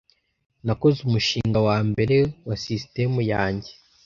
Nakoze 0.65 0.99
umushinga 1.07 1.57
wambere 1.67 2.15
wa 2.47 2.55
sisitemu 2.63 3.19
yanjye. 3.31 3.71